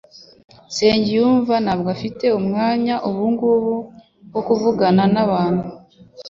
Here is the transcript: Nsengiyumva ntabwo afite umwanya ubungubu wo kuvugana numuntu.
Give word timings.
Nsengiyumva 0.69 1.55
ntabwo 1.63 1.87
afite 1.95 2.25
umwanya 2.39 2.95
ubungubu 3.09 3.73
wo 4.33 4.41
kuvugana 4.47 5.03
numuntu. 5.13 5.65